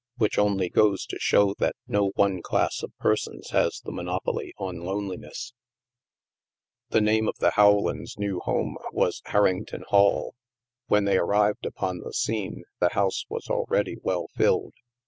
[0.17, 4.77] Which only goes to show that no one class of persons has the monopoly on
[4.79, 5.53] loneliness.
[6.89, 10.33] 2o6 THE MASK The name of the Howlands' new home was Har rington Hall.
[10.87, 14.73] When they arrived upon the scene, the house was already well filled.